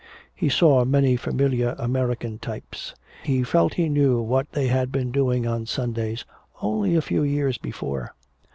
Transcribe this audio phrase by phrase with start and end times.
[0.33, 2.95] He saw many familiar American types.
[3.23, 6.25] He felt he knew what they had been doing on Sundays
[6.59, 8.15] only a few years before.